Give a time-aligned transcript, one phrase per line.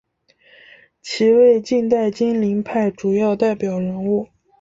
[1.03, 4.27] 其为近代金陵派主要代表人物。